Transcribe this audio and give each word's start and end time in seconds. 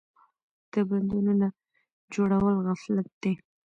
د 0.71 0.73
بندونو 0.89 1.33
نه 1.41 1.49
جوړول 2.13 2.55
غفلت 2.65 3.09
دی. 3.21 3.33